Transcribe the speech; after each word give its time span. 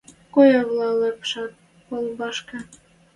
Коэвлӓ 0.33 0.89
лыпшат 0.99 1.53
палубашкы 1.87 2.57